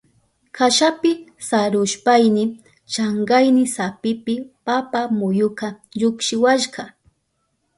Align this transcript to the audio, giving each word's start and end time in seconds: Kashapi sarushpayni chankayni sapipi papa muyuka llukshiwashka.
Kashapi 0.55 1.11
sarushpayni 1.47 2.43
chankayni 2.91 3.63
sapipi 3.75 4.35
papa 4.65 5.01
muyuka 5.17 5.67
llukshiwashka. 5.99 6.83